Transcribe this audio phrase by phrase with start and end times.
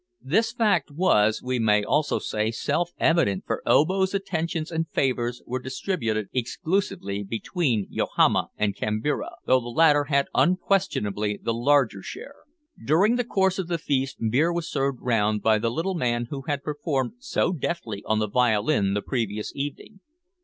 [0.23, 5.59] This fact was, we may almost say, self evident for Obo's attentions and favours were
[5.59, 12.37] distributed exclusively between Yohama and Kambira, though the latter had unquestionably the larger share.
[12.83, 16.41] During the course of the feast, beer was served round by the little man who
[16.47, 19.99] had performed so deftly on the violin the previous evening.